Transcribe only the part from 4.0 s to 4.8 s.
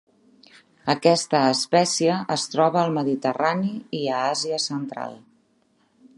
i a Àsia